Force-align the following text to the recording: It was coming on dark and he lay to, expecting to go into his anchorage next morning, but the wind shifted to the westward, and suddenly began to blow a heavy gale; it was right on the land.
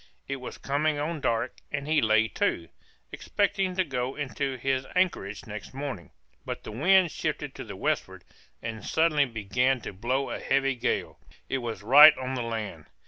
It 0.27 0.37
was 0.37 0.57
coming 0.57 0.97
on 0.97 1.21
dark 1.21 1.57
and 1.71 1.87
he 1.87 2.01
lay 2.01 2.27
to, 2.29 2.69
expecting 3.11 3.75
to 3.75 3.83
go 3.83 4.15
into 4.15 4.55
his 4.57 4.87
anchorage 4.95 5.45
next 5.45 5.75
morning, 5.75 6.09
but 6.43 6.63
the 6.63 6.71
wind 6.71 7.11
shifted 7.11 7.53
to 7.53 7.63
the 7.63 7.75
westward, 7.75 8.23
and 8.63 8.83
suddenly 8.83 9.25
began 9.25 9.79
to 9.81 9.93
blow 9.93 10.31
a 10.31 10.39
heavy 10.39 10.73
gale; 10.73 11.19
it 11.49 11.59
was 11.59 11.83
right 11.83 12.17
on 12.17 12.33
the 12.33 12.41
land. 12.41 12.87